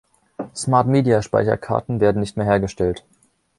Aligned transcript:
SmartMedia-Speicherkarten 0.55 1.99
werden 1.99 2.21
nicht 2.21 2.35
mehr 2.35 2.47
hergestellt. 2.47 3.05